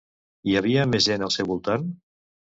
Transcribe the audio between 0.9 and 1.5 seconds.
més gent al seu